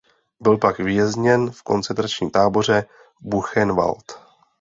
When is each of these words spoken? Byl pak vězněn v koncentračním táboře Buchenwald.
Byl 0.39 0.57
pak 0.57 0.77
vězněn 0.79 1.51
v 1.51 1.63
koncentračním 1.63 2.29
táboře 2.31 2.85
Buchenwald. 3.21 4.19